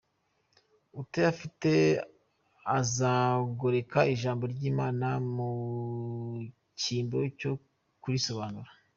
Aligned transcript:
Utayifite 1.01 1.71
azagoreka 2.79 3.99
Ijambo 4.13 4.43
ry’Imana 4.53 5.07
mu 5.35 5.51
cyimbo 6.79 7.17
cyo 7.39 7.51
kurisobanura. 8.01 8.69